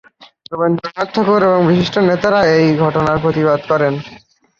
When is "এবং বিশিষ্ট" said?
1.47-1.95